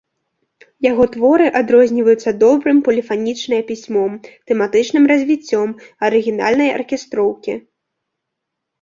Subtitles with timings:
[0.91, 4.11] Яго творы адрозніваюцца добрым поліфанічныя пісьмом,
[4.51, 5.79] тэматычным развіццём,
[6.11, 7.51] арыгінальнай аркестроўкі.